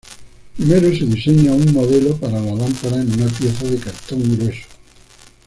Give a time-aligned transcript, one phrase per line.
[0.57, 4.65] Primero se diseña un modelo para la lámpara en una pieza de cartón grueso.